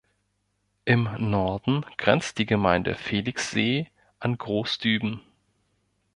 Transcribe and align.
Im 0.83 1.07
Norden 1.29 1.85
grenzt 1.97 2.39
die 2.39 2.47
Gemeinde 2.47 2.95
Felixsee 2.95 3.91
an 4.17 4.35
Groß 4.35 4.79
Düben. 4.79 5.21